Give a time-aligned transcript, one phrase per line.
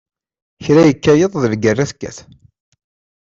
[0.63, 2.17] Kra yekka yiḍ d lgerra tekkat.